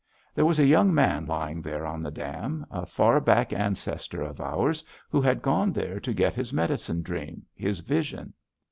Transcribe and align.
"There 0.33 0.45
was 0.47 0.57
a 0.57 0.65
young 0.65 0.95
man 0.95 1.27
lying 1.27 1.61
there 1.61 1.85
on 1.85 2.01
the 2.01 2.09
dam, 2.09 2.65
a 2.71 2.87
far 2.87 3.19
back 3.21 3.53
ancestor 3.53 4.19
of 4.23 4.41
ours 4.41 4.83
who 5.11 5.21
had 5.21 5.43
gone 5.43 5.71
there 5.73 5.99
to 5.99 6.11
get 6.11 6.33
his 6.33 6.51
medicine 6.51 7.03
dream; 7.03 7.43
his 7.53 7.81
vision. 7.81 8.33